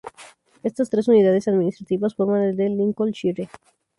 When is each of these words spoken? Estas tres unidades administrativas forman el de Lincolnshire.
Estas 0.63 0.89
tres 0.89 1.07
unidades 1.09 1.47
administrativas 1.47 2.15
forman 2.15 2.41
el 2.41 2.57
de 2.57 2.69
Lincolnshire. 2.69 3.51